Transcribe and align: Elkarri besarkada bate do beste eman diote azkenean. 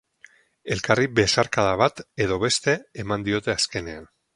Elkarri 0.75 1.05
besarkada 1.21 1.77
bate 1.83 2.27
do 2.35 2.41
beste 2.49 2.79
eman 3.05 3.31
diote 3.33 3.59
azkenean. 3.61 4.15